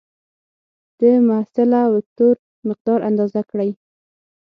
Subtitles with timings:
[0.99, 2.35] د محصله وکتور
[2.69, 3.69] مقدار اندازه کړئ.